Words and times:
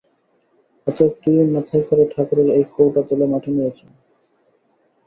অতএব 0.87 1.11
তুই-ই 1.21 1.47
মাথায় 1.55 1.83
করে 1.89 2.03
ঠাকুরের 2.13 2.47
এই 2.57 2.65
কৌটা 2.73 3.01
তুলে 3.07 3.25
মঠে 3.31 3.51
নিয়ে 3.51 3.71
চল। 3.71 3.91